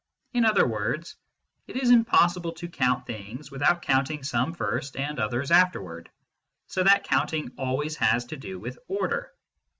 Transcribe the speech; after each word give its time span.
In 0.33 0.45
other 0.45 0.65
words, 0.65 1.15
it 1.67 1.75
is 1.75 1.91
impossible 1.91 2.53
to 2.53 2.67
count 2.67 3.05
things 3.05 3.51
without 3.51 3.83
counting 3.83 4.23
some 4.23 4.51
first 4.51 4.97
and 4.97 5.19
others 5.19 5.51
afterwards, 5.51 6.09
so 6.65 6.81
that 6.81 7.03
counting 7.03 7.51
always 7.55 7.97
has 7.97 8.25
to 8.25 8.35
do 8.35 8.57
with 8.59 8.79
order. 8.87 9.31